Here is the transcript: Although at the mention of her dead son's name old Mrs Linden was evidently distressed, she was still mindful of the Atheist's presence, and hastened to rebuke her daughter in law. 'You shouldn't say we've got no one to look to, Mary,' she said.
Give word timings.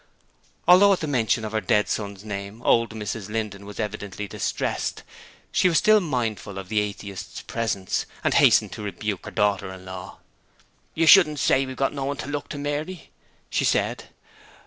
Although 0.67 0.93
at 0.93 0.99
the 1.01 1.05
mention 1.05 1.45
of 1.45 1.51
her 1.51 1.61
dead 1.61 1.87
son's 1.87 2.25
name 2.25 2.63
old 2.63 2.89
Mrs 2.89 3.29
Linden 3.29 3.67
was 3.67 3.79
evidently 3.79 4.27
distressed, 4.27 5.03
she 5.51 5.69
was 5.69 5.77
still 5.77 5.99
mindful 5.99 6.57
of 6.57 6.69
the 6.69 6.79
Atheist's 6.79 7.41
presence, 7.43 8.07
and 8.23 8.33
hastened 8.33 8.71
to 8.71 8.81
rebuke 8.81 9.25
her 9.25 9.31
daughter 9.31 9.71
in 9.71 9.85
law. 9.85 10.17
'You 10.95 11.05
shouldn't 11.05 11.37
say 11.37 11.67
we've 11.67 11.75
got 11.75 11.93
no 11.93 12.05
one 12.05 12.17
to 12.17 12.27
look 12.27 12.49
to, 12.49 12.57
Mary,' 12.57 13.11
she 13.51 13.63
said. 13.63 14.05